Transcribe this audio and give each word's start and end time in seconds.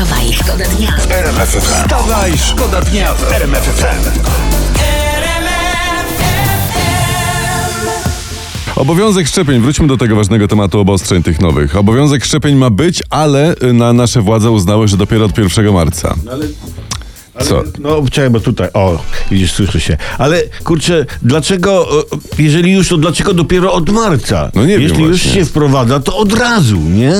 Wstawaj, 0.00 0.32
szkoda 0.32 0.64
dnia. 0.64 0.96
RMFFM. 1.10 1.60
Wstawaj, 1.60 2.38
szkoda 2.38 2.80
dnia 2.80 3.14
w 3.14 3.32
RMFFM. 3.32 4.20
Obowiązek 8.76 9.26
szczepień, 9.26 9.60
wróćmy 9.60 9.86
do 9.86 9.96
tego 9.96 10.16
ważnego 10.16 10.48
tematu 10.48 10.80
obostrzeń 10.80 11.22
tych 11.22 11.40
nowych. 11.40 11.76
Obowiązek 11.76 12.24
szczepień 12.24 12.56
ma 12.56 12.70
być, 12.70 13.02
ale 13.10 13.54
y, 13.62 13.72
na 13.72 13.92
nasze 13.92 14.20
władze 14.20 14.50
uznały, 14.50 14.88
że 14.88 14.96
dopiero 14.96 15.24
od 15.24 15.38
1 15.38 15.72
marca. 15.72 16.14
Co? 17.38 17.62
No, 17.78 18.02
czekaj, 18.10 18.30
bo 18.30 18.40
tutaj, 18.40 18.68
o, 18.74 18.98
widzisz, 19.30 19.52
słyszy 19.52 19.80
się. 19.80 19.96
Ale 20.18 20.42
kurczę, 20.64 21.06
dlaczego, 21.22 21.86
e, 22.38 22.42
jeżeli 22.42 22.72
już, 22.72 22.88
to 22.88 22.96
dlaczego 22.96 23.34
dopiero 23.34 23.72
od 23.72 23.90
marca? 23.90 24.50
No 24.54 24.66
nie 24.66 24.78
wiem 24.78 24.82
Jeśli 24.82 25.04
już 25.04 25.22
się 25.22 25.44
wprowadza, 25.44 26.00
to 26.00 26.16
od 26.16 26.32
razu, 26.32 26.80
nie? 26.80 27.12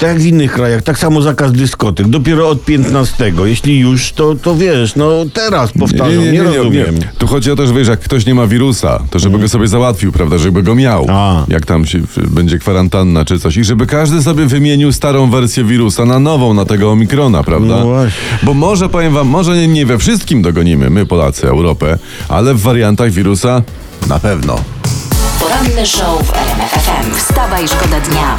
Tak 0.00 0.08
jak 0.08 0.20
w 0.20 0.26
innych 0.26 0.52
krajach, 0.52 0.82
tak 0.82 0.98
samo 0.98 1.22
zakaz 1.22 1.52
dyskotek, 1.52 2.08
dopiero 2.08 2.48
od 2.48 2.64
15. 2.64 3.32
Jeśli 3.44 3.78
już, 3.78 4.12
to, 4.12 4.34
to 4.34 4.54
wiesz, 4.54 4.96
no 4.96 5.10
teraz 5.32 5.72
powtarzam, 5.72 6.32
nie, 6.32 6.42
rozumiem. 6.42 6.98
Tu 7.18 7.26
chodzi 7.26 7.50
o 7.50 7.56
to, 7.56 7.66
że 7.66 7.74
wiesz, 7.74 7.88
jak 7.88 8.00
ktoś 8.00 8.26
nie 8.26 8.34
ma 8.34 8.46
wirusa, 8.46 9.02
to 9.10 9.18
żeby 9.18 9.38
go 9.38 9.48
sobie 9.48 9.68
załatwił, 9.68 10.12
prawda, 10.12 10.38
żeby 10.38 10.62
go 10.62 10.74
miał. 10.74 11.06
A. 11.08 11.44
Jak 11.48 11.66
tam 11.66 11.86
się, 11.86 12.00
będzie 12.16 12.58
kwarantanna 12.58 13.24
czy 13.24 13.38
coś. 13.38 13.56
I 13.56 13.64
żeby 13.64 13.86
każdy 13.86 14.22
sobie 14.22 14.46
wymienił 14.46 14.92
starą 14.92 15.30
wersję 15.30 15.64
wirusa 15.64 16.04
na 16.04 16.18
nową, 16.18 16.54
na 16.54 16.64
tego 16.64 16.90
omikrona, 16.90 17.42
prawda? 17.42 17.76
No 17.76 17.84
właśnie. 17.84 18.12
Bo 18.42 18.54
może, 18.54 18.88
powiem 18.88 19.12
wam, 19.12 19.28
może 19.28 19.53
nie, 19.54 19.68
nie 19.68 19.86
we 19.86 19.98
wszystkim 19.98 20.42
dogonimy, 20.42 20.90
my 20.90 21.06
Polacy, 21.06 21.48
Europę, 21.48 21.98
ale 22.28 22.54
w 22.54 22.60
wariantach 22.60 23.10
wirusa 23.10 23.62
na 24.08 24.18
pewno. 24.18 24.56
Poranny 25.40 25.86
show 25.86 26.22
w 26.26 26.32
RMFFM. 26.32 27.14
Wstawaj, 27.14 27.68
szkoda 27.68 28.00
dnia. 28.00 28.36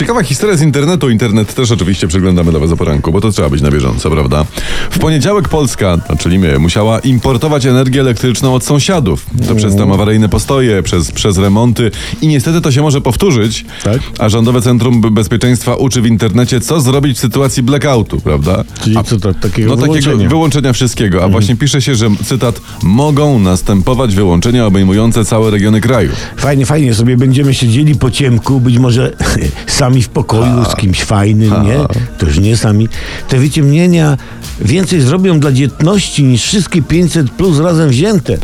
Ciekawa 0.00 0.22
historia 0.22 0.56
z 0.56 0.62
internetu. 0.62 1.10
Internet 1.10 1.54
też 1.54 1.70
oczywiście 1.70 2.08
przeglądamy 2.08 2.50
dla 2.50 2.60
was 2.60 2.72
o 2.72 2.76
poranku, 2.76 3.12
bo 3.12 3.20
to 3.20 3.30
trzeba 3.32 3.50
być 3.50 3.62
na 3.62 3.70
bieżąco, 3.70 4.10
prawda? 4.10 4.44
W 4.90 4.98
poniedziałek 4.98 5.48
Polska, 5.48 5.98
czyli 6.18 6.38
my, 6.38 6.58
musiała 6.58 6.98
importować 6.98 7.66
energię 7.66 8.00
elektryczną 8.00 8.54
od 8.54 8.64
sąsiadów. 8.64 9.26
To 9.48 9.54
przez 9.54 9.76
tam 9.76 9.92
awaryjne 9.92 10.28
postoje, 10.28 10.82
przez, 10.82 11.12
przez 11.12 11.38
remonty 11.38 11.90
i 12.22 12.28
niestety 12.28 12.60
to 12.60 12.72
się 12.72 12.82
może 12.82 13.00
powtórzyć. 13.00 13.64
Tak. 13.84 14.00
A 14.18 14.28
Rządowe 14.28 14.62
Centrum 14.62 15.00
Be- 15.00 15.10
Bezpieczeństwa 15.10 15.74
uczy 15.74 16.02
w 16.02 16.06
internecie, 16.06 16.60
co 16.60 16.80
zrobić 16.80 17.16
w 17.16 17.20
sytuacji 17.20 17.62
blackoutu, 17.62 18.20
prawda? 18.20 18.64
Czyli 18.84 18.96
co 19.04 19.18
to, 19.20 19.34
takiego 19.34 19.68
No 19.70 19.76
takiego 19.76 19.92
wyłączenia? 19.92 20.28
wyłączenia 20.28 20.72
wszystkiego. 20.72 21.24
A 21.24 21.28
właśnie 21.28 21.56
pisze 21.56 21.82
się, 21.82 21.94
że 21.94 22.10
cytat, 22.24 22.60
mogą 22.82 23.38
następować 23.38 24.14
wyłączenia 24.14 24.66
obejmujące 24.66 25.24
całe 25.24 25.50
regiony 25.50 25.80
kraju. 25.80 26.10
Fajnie, 26.36 26.66
fajnie, 26.66 26.94
sobie 26.94 27.16
będziemy 27.16 27.54
siedzieli 27.54 27.94
po 27.94 28.10
ciemku, 28.10 28.60
być 28.60 28.78
może 28.78 29.16
sami 29.90 30.02
w 30.02 30.08
pokoju 30.08 30.64
z 30.72 30.76
kimś 30.76 31.02
fajnym, 31.04 31.64
nie? 31.64 31.76
To 32.18 32.26
już 32.26 32.38
nie 32.38 32.56
sami. 32.56 32.88
Te 33.28 33.38
wyciemnienia 33.38 34.16
więcej 34.60 35.00
zrobią 35.00 35.40
dla 35.40 35.52
dzietności 35.52 36.24
niż 36.24 36.42
wszystkie 36.44 36.82
500 36.82 37.30
plus 37.30 37.58
razem 37.58 37.88
wzięte. 37.88 38.38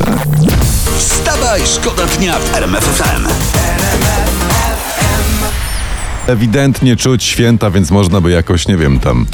Wstawaj, 0.98 1.60
szkoda 1.66 2.02
dnia 2.18 2.38
w 2.38 2.54
RMFFM. 2.56 3.26
ewidentnie 6.26 6.96
czuć 6.96 7.24
święta, 7.24 7.70
więc 7.70 7.90
można 7.90 8.20
by 8.20 8.30
jakoś, 8.30 8.68
nie 8.68 8.76
wiem, 8.76 9.00
tam. 9.00 9.26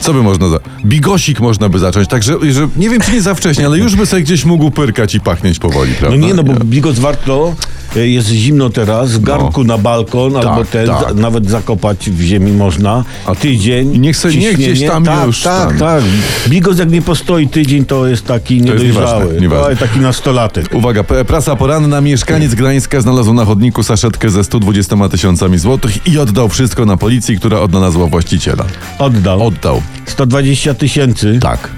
Co 0.00 0.12
by 0.14 0.22
można 0.22 0.48
za. 0.48 0.58
Bigosik 0.84 1.40
można 1.40 1.68
by 1.68 1.78
zacząć, 1.78 2.08
także 2.08 2.32
że, 2.52 2.68
nie 2.76 2.90
wiem, 2.90 3.00
czy 3.00 3.12
nie 3.12 3.22
za 3.22 3.34
wcześnie, 3.34 3.66
ale 3.66 3.78
już 3.78 3.96
by 3.96 4.06
sobie 4.06 4.22
gdzieś 4.22 4.44
mógł 4.44 4.70
pyrkać 4.70 5.14
i 5.14 5.20
pachnieć 5.20 5.58
powoli, 5.58 5.92
No 5.92 5.98
prawda? 5.98 6.16
nie, 6.26 6.34
no 6.34 6.42
bo 6.44 6.52
bigos 6.64 6.98
warto, 6.98 7.54
jest 7.96 8.28
zimno 8.28 8.70
teraz, 8.70 9.12
w 9.12 9.20
garnku 9.22 9.64
na 9.64 9.78
balkon, 9.78 10.36
albo 10.36 10.64
ten, 10.64 10.86
tak. 10.86 11.14
nawet 11.14 11.50
zakopać 11.50 12.10
w 12.10 12.20
ziemi 12.20 12.52
można. 12.52 13.04
A 13.26 13.34
tydzień. 13.34 13.92
se- 13.92 13.98
niech 13.98 14.16
ciśnienie. 14.16 14.52
gdzieś 14.54 14.88
tam 14.88 15.04
tak, 15.04 15.26
już 15.26 15.42
Tak, 15.42 15.68
tam. 15.68 15.78
tak. 15.78 16.04
Bigos 16.48 16.78
jak 16.78 16.90
nie 16.90 17.02
postoi 17.02 17.48
tydzień, 17.48 17.84
to 17.84 18.06
jest 18.06 18.26
taki 18.26 18.54
jest 18.56 18.66
niedojrzały. 18.66 19.40
nieważne. 19.40 19.66
Oj, 19.66 19.76
taki 19.76 19.98
nastolatek. 20.00 20.74
Uwaga, 20.74 21.04
prasa 21.04 21.56
poranna. 21.56 22.00
Mieszkaniec 22.00 22.54
Gdańska 22.54 23.00
znalazł 23.00 23.32
na 23.32 23.44
chodniku 23.44 23.82
saszetkę 23.82 24.30
ze 24.30 24.44
120 24.44 25.08
tysiącami 25.08 25.58
złotych 25.58 26.06
i 26.06 26.18
oddał 26.18 26.48
wszystko 26.48 26.86
na 26.86 26.96
policji, 26.96 27.36
która 27.36 27.60
odnalazła 27.60 28.06
właściciela. 28.06 28.64
Oddał. 28.98 29.46
Oddał. 29.46 29.82
120 30.06 30.74
tysięcy. 30.74 31.38
Tak. 31.42 31.68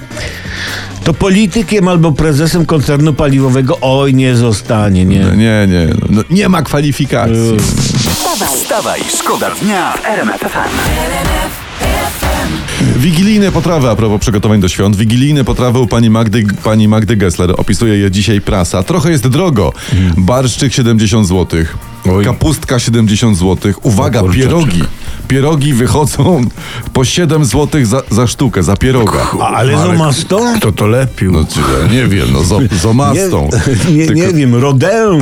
To 1.04 1.14
politykiem 1.14 1.88
albo 1.88 2.12
prezesem 2.12 2.66
koncernu 2.66 3.12
paliwowego 3.12 3.78
oj 3.80 4.14
nie 4.14 4.36
zostanie, 4.36 5.04
nie. 5.04 5.18
Nie, 5.18 5.66
nie. 5.68 5.88
No, 6.10 6.22
nie 6.30 6.48
ma 6.48 6.62
kwalifikacji. 6.62 7.56
Wstawaj, 8.54 9.00
szkoda 9.18 9.50
dnia 9.62 9.92
w 9.92 10.06
RMFFM. 10.06 10.68
Wigilijne 12.96 13.52
potrawy, 13.52 13.88
a 13.90 13.96
propos 13.96 14.20
przygotowań 14.20 14.60
do 14.60 14.68
świąt. 14.68 14.96
Wigilijne 14.96 15.44
potrawy 15.44 15.78
u 15.78 15.86
pani 15.86 16.10
Magdy, 16.10 16.44
pani 16.64 16.88
Magdy 16.88 17.16
Gessler. 17.16 17.54
Opisuje 17.56 17.98
je 17.98 18.10
dzisiaj 18.10 18.40
prasa. 18.40 18.82
Trochę 18.82 19.10
jest 19.10 19.28
drogo. 19.28 19.72
Barszczyk 20.16 20.72
70 20.72 21.28
zł. 21.28 21.64
Oj. 22.12 22.24
Kapustka 22.24 22.78
70 22.78 23.38
zł. 23.38 23.72
Uwaga, 23.82 24.20
O 24.20 24.22
kurczaczek. 24.22 24.48
pierogi. 24.48 24.82
Pierogi 25.28 25.72
wychodzą 25.74 26.44
po 26.92 27.04
7 27.04 27.44
zł 27.44 27.84
za, 27.84 28.02
za 28.10 28.26
sztukę, 28.26 28.62
za 28.62 28.76
pieroga. 28.76 29.26
Ale 29.54 29.78
z 29.78 29.80
omastą? 29.80 30.54
Kto 30.56 30.72
to 30.72 30.86
lepił? 30.86 31.32
No 31.32 31.44
czy 31.54 31.60
ja 31.60 31.92
nie 31.92 32.06
wiem, 32.06 32.28
no 32.32 32.42
z, 32.44 32.72
z 32.80 32.86
omastą. 32.86 33.48
Nie, 33.88 33.94
nie, 33.96 34.06
Tylko- 34.06 34.20
nie 34.22 34.28
wiem, 34.34 34.54
rodę. 34.54 34.90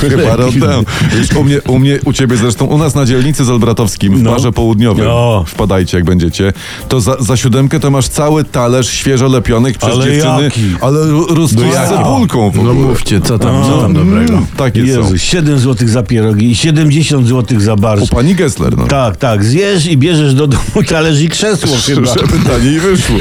Chyba 0.00 0.36
rodem. 0.36 0.84
Już 1.18 1.32
u 1.36 1.44
mnie, 1.44 1.62
u 1.68 1.78
mnie, 1.78 1.98
u 2.04 2.12
ciebie 2.12 2.36
zresztą, 2.36 2.64
u 2.64 2.78
nas 2.78 2.94
na 2.94 3.04
dzielnicy 3.06 3.44
z 3.44 3.50
Olbratowskim 3.50 4.18
w 4.18 4.22
No. 4.22 4.30
barze 4.32 4.52
południowym. 4.52 5.04
No. 5.04 5.44
Wpadajcie 5.46 5.96
jak 5.96 6.04
będziecie. 6.06 6.52
To 6.88 7.00
za, 7.00 7.16
za 7.20 7.36
siódemkę 7.36 7.80
to 7.80 7.90
masz 7.90 8.08
cały 8.08 8.44
talerz 8.44 8.88
świeżo 8.90 9.28
lepionych 9.28 9.78
przez 9.78 9.92
Ale 9.92 10.04
dziewczyny. 10.04 10.42
jaki? 10.44 10.60
Ale 10.80 10.98
No 11.36 11.46
z 11.46 11.52
jaki? 11.52 11.88
cebulką 11.94 12.50
w 12.50 12.54
No 12.56 12.70
ogóle. 12.70 12.74
mówcie, 12.88 13.20
co 13.20 13.38
tam, 13.38 13.64
co 13.64 13.82
tam 13.82 13.94
dobrego? 13.94 14.42
Takie 14.56 14.80
są. 14.80 14.86
Jezu, 14.86 15.18
7 15.18 15.58
zł 15.58 15.87
za 15.88 16.02
pierogi 16.02 16.50
i 16.50 16.54
70 16.54 17.28
zł 17.28 17.60
za 17.60 17.74
U 17.74 17.76
barsz. 17.76 18.10
pani 18.10 18.34
Gessler, 18.34 18.76
no. 18.76 18.86
Tak, 18.86 19.16
tak, 19.16 19.44
zjesz 19.44 19.86
i 19.86 19.96
bierzesz 19.96 20.34
do 20.34 20.46
domu 20.46 20.82
talerz 20.88 21.20
i 21.20 21.28
krzesło 21.28 21.76
chyba. 21.86 22.14
Żeby 22.20 22.38
taniej 22.48 22.80
wyszło. 22.80 23.16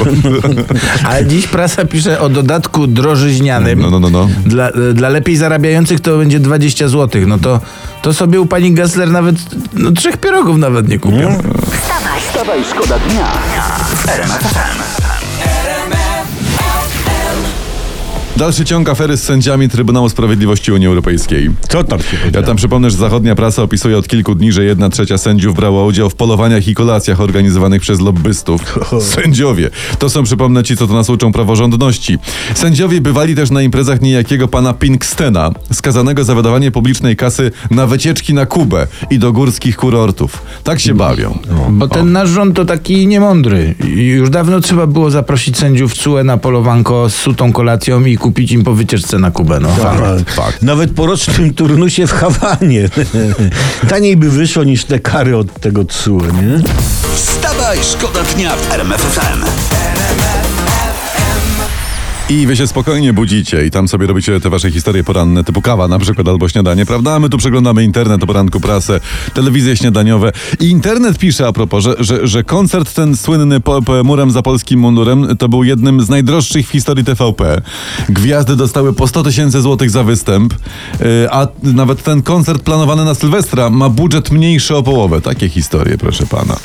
Ale 1.09 1.25
dziś 1.25 1.47
prasa 1.47 1.85
pisze 1.85 2.19
o 2.19 2.29
dodatku 2.29 2.87
drożyźnianym. 2.87 3.79
No, 3.79 3.89
no, 3.89 3.99
no, 3.99 4.09
no. 4.09 4.29
Dla, 4.45 4.71
dla 4.93 5.09
lepiej 5.09 5.37
zarabiających 5.37 5.99
to 5.99 6.17
będzie 6.17 6.39
20 6.39 6.87
zł. 6.87 7.21
No 7.27 7.37
to, 7.37 7.59
to 8.01 8.13
sobie 8.13 8.41
u 8.41 8.45
pani 8.45 8.73
Gessler 8.73 9.11
nawet 9.11 9.35
no, 9.73 9.91
trzech 9.91 10.17
pierogów 10.17 10.57
nawet 10.57 10.87
nie 10.87 10.99
kupią. 10.99 11.37
Wstawaj, 12.31 12.63
szkoda 12.73 12.99
dnia 12.99 13.31
Dalszy 18.37 18.65
ciąg 18.65 18.89
afery 18.89 19.17
z 19.17 19.23
sędziami 19.23 19.69
Trybunału 19.69 20.09
Sprawiedliwości 20.09 20.71
Unii 20.71 20.87
Europejskiej. 20.87 21.49
Co 21.69 21.83
tam 21.83 21.99
się 21.99 22.17
Ja 22.33 22.43
tam 22.43 22.57
przypomnę, 22.57 22.91
że 22.91 22.97
zachodnia 22.97 23.35
prasa 23.35 23.63
opisuje 23.63 23.97
od 23.97 24.07
kilku 24.07 24.35
dni, 24.35 24.51
że 24.51 24.63
jedna 24.63 24.89
trzecia 24.89 25.17
sędziów 25.17 25.55
brała 25.55 25.85
udział 25.85 26.09
w 26.09 26.15
polowaniach 26.15 26.67
i 26.67 26.75
kolacjach 26.75 27.21
organizowanych 27.21 27.81
przez 27.81 27.99
lobbystów. 27.99 28.79
Sędziowie. 29.01 29.69
To 29.99 30.09
są, 30.09 30.23
przypomnę 30.23 30.63
ci, 30.63 30.77
co 30.77 30.87
to 30.87 30.93
nas 30.93 31.09
uczą 31.09 31.31
praworządności. 31.31 32.17
Sędziowie 32.55 33.01
bywali 33.01 33.35
też 33.35 33.51
na 33.51 33.61
imprezach 33.61 34.01
niejakiego 34.01 34.47
pana 34.47 34.73
Pinkstena, 34.73 35.51
skazanego 35.73 36.23
za 36.23 36.35
wydawanie 36.35 36.71
publicznej 36.71 37.15
kasy 37.15 37.51
na 37.71 37.87
wycieczki 37.87 38.33
na 38.33 38.45
Kubę 38.45 38.87
i 39.09 39.19
do 39.19 39.31
górskich 39.33 39.77
kurortów. 39.77 40.41
Tak 40.63 40.79
się 40.79 40.93
bawią. 40.93 41.39
Bo 41.69 41.87
ten 41.87 42.11
nasz 42.11 42.29
rząd 42.29 42.55
to 42.55 42.65
taki 42.65 43.07
niemądry. 43.07 43.75
Już 43.95 44.29
dawno 44.29 44.59
trzeba 44.59 44.87
było 44.87 45.11
zaprosić 45.11 45.57
sędziów 45.57 45.93
CUE 45.93 46.23
na 46.23 46.37
polowanko 46.37 47.09
z 47.09 47.15
sutą 47.15 47.53
kolacją 47.53 48.05
i 48.05 48.17
kupić 48.27 48.51
im 48.51 48.63
po 48.63 48.73
wycieczce 48.73 49.19
na 49.19 49.31
Kubę. 49.31 49.59
No. 49.59 49.69
Tak. 49.81 50.29
Fakt. 50.29 50.61
Nawet 50.61 50.91
po 50.91 51.05
rocznym 51.05 51.53
turnusie 51.53 52.07
w 52.07 52.11
Hawanie. 52.11 52.89
Taniej 53.89 54.17
by 54.17 54.29
wyszło 54.29 54.63
niż 54.63 54.85
te 54.85 54.99
kary 54.99 55.37
od 55.37 55.59
tego 55.59 55.85
TSUE, 55.85 56.17
nie? 56.17 56.63
Wstawaj, 57.15 57.77
szkoda 57.83 58.23
dnia 58.23 58.55
w 58.55 58.71
RMFFM. 58.73 59.86
I 62.29 62.47
wy 62.47 62.55
się 62.55 62.67
spokojnie 62.67 63.13
budzicie 63.13 63.65
i 63.65 63.71
tam 63.71 63.87
sobie 63.87 64.07
robicie 64.07 64.39
te 64.39 64.49
wasze 64.49 64.71
historie 64.71 65.03
poranne, 65.03 65.43
typu 65.43 65.61
kawa 65.61 65.87
na 65.87 65.99
przykład 65.99 66.27
albo 66.27 66.49
śniadanie, 66.49 66.85
prawda? 66.85 67.15
A 67.15 67.19
my 67.19 67.29
tu 67.29 67.37
przeglądamy 67.37 67.83
internet 67.83 68.23
o 68.23 68.27
poranku, 68.27 68.59
prasę, 68.59 68.99
telewizje 69.33 69.77
śniadaniowe. 69.77 70.31
I 70.59 70.69
internet 70.69 71.17
pisze 71.17 71.47
a 71.47 71.53
propos, 71.53 71.83
że, 71.83 71.95
że, 71.99 72.27
że 72.27 72.43
koncert 72.43 72.93
ten 72.93 73.17
słynny 73.17 73.59
po, 73.59 73.81
po 73.81 74.03
murem 74.03 74.31
za 74.31 74.41
polskim 74.41 74.79
mundurem 74.79 75.37
to 75.37 75.49
był 75.49 75.63
jednym 75.63 76.01
z 76.01 76.09
najdroższych 76.09 76.67
w 76.67 76.71
historii 76.71 77.05
TVP. 77.05 77.61
Gwiazdy 78.09 78.55
dostały 78.55 78.93
po 78.93 79.07
100 79.07 79.23
tysięcy 79.23 79.61
złotych 79.61 79.89
za 79.89 80.03
występ, 80.03 80.53
yy, 80.99 81.07
a 81.31 81.47
nawet 81.63 82.03
ten 82.03 82.21
koncert 82.21 82.61
planowany 82.61 83.05
na 83.05 83.15
Sylwestra 83.15 83.69
ma 83.69 83.89
budżet 83.89 84.31
mniejszy 84.31 84.75
o 84.75 84.83
połowę. 84.83 85.21
Takie 85.21 85.49
historie, 85.49 85.97
proszę 85.97 86.25
pana. 86.25 86.57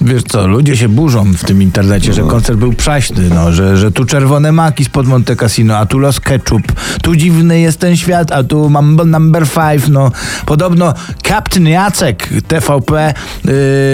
Wiesz 0.00 0.22
co, 0.22 0.46
ludzie 0.46 0.76
się 0.76 0.88
burzą 0.88 1.32
w 1.32 1.44
tym 1.44 1.62
internecie, 1.62 2.12
że 2.12 2.22
koncert 2.22 2.58
był 2.58 2.72
przaśny, 2.72 3.28
no, 3.34 3.52
że, 3.52 3.76
że 3.76 3.92
tu 3.92 4.04
czerwone 4.04 4.52
maki 4.52 4.84
spod 4.84 5.06
Monte 5.06 5.36
Cassino, 5.36 5.76
a 5.76 5.86
tu 5.86 5.98
Los 5.98 6.20
Ketchup, 6.20 6.72
tu 7.02 7.16
dziwny 7.16 7.60
jest 7.60 7.78
ten 7.78 7.96
świat, 7.96 8.32
a 8.32 8.44
tu 8.44 8.70
Mambo 8.70 9.04
Number 9.04 9.46
Five, 9.46 9.88
no. 9.88 10.12
Podobno 10.46 10.94
Captain 11.22 11.66
Jacek 11.66 12.28
TVP, 12.48 13.14
yy, 13.44 13.52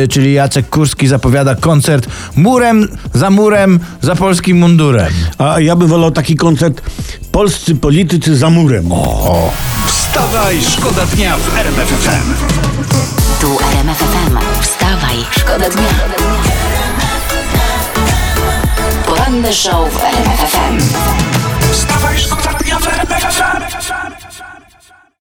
czyli 0.08 0.32
Jacek 0.32 0.68
Kurski 0.68 1.08
zapowiada 1.08 1.54
koncert 1.54 2.06
murem 2.36 2.88
za 3.14 3.30
murem 3.30 3.80
za 4.02 4.16
polskim 4.16 4.58
mundurem. 4.58 5.12
A 5.38 5.60
ja 5.60 5.76
bym 5.76 5.88
wolał 5.88 6.10
taki 6.10 6.36
koncert 6.36 6.82
Polscy 7.32 7.74
politycy 7.74 8.36
za 8.36 8.50
murem. 8.50 8.90
Wstawaj, 9.86 10.56
szkoda 10.62 11.06
dnia 11.06 11.36
w 11.36 11.58
RMF 11.58 13.15
Dnia. 15.70 15.88
Poranny 19.06 19.52
show 19.52 19.88
w 19.90 19.98
RMF 20.04 20.50
FM. 20.50 20.78
Wstawaj, 21.72 22.18
szkoda 22.18 22.52
dnia 22.52 22.78
w 22.78 22.86
RMF 22.86 23.22
FM. 23.22 23.65